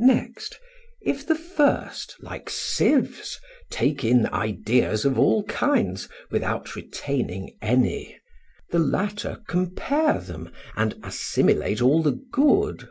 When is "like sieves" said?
2.20-3.38